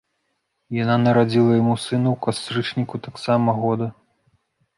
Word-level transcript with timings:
Яна 0.83 0.95
нарадзіла 1.01 1.51
яму 1.59 1.75
сына 1.83 2.07
ў 2.15 2.17
кастрычніку 2.27 2.95
таксама 3.11 3.49
года. 3.61 3.93